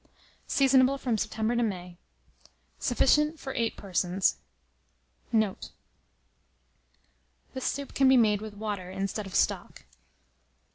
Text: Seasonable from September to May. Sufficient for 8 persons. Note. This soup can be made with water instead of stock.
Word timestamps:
Seasonable 0.47 0.97
from 0.97 1.15
September 1.15 1.55
to 1.55 1.61
May. 1.61 1.95
Sufficient 2.79 3.39
for 3.39 3.53
8 3.53 3.77
persons. 3.77 4.37
Note. 5.31 5.69
This 7.53 7.65
soup 7.65 7.93
can 7.93 8.09
be 8.09 8.17
made 8.17 8.41
with 8.41 8.55
water 8.55 8.89
instead 8.89 9.27
of 9.27 9.35
stock. 9.35 9.85